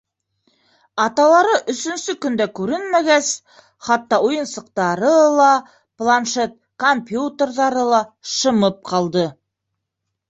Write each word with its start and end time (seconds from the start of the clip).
Аталары 1.01 1.51
өсөнсө 1.73 2.15
көн 2.25 2.39
дә 2.39 2.47
күренмәгәс, 2.59 3.29
хатта 3.89 4.19
уйынсыҡтары 4.29 5.13
ла, 5.41 5.51
планшет, 6.03 6.59
компьютерҙары 6.87 7.87
ла 7.93 8.03
шымып 8.37 8.85
ҡалды. 8.95 9.31